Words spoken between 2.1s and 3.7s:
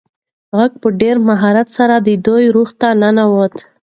ده روح ته ننووت.